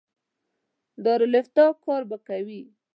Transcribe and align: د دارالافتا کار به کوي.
د 0.97 0.97
دارالافتا 1.05 1.65
کار 1.83 2.01
به 2.09 2.17
کوي. 2.27 2.61